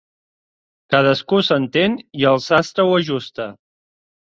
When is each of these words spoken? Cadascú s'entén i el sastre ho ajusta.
Cadascú 0.95 1.41
s'entén 1.49 1.99
i 2.23 2.27
el 2.33 2.41
sastre 2.49 2.89
ho 2.89 2.99
ajusta. 3.05 3.49